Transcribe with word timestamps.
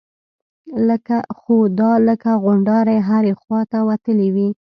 خو 1.37 1.55
دا 1.79 1.91
لکه 2.07 2.31
غونډارې 2.43 2.97
هرې 3.07 3.33
خوا 3.41 3.61
ته 3.71 3.79
وتلي 3.89 4.29
وي. 4.35 4.49